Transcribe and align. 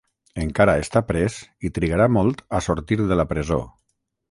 Encara 0.43 0.73
està 0.85 1.03
pres 1.09 1.35
i 1.69 1.71
trigarà 1.77 2.09
molt 2.17 2.43
a 2.61 2.65
sortir 2.71 3.01
de 3.13 3.21
la 3.23 3.29
presó. 3.35 3.63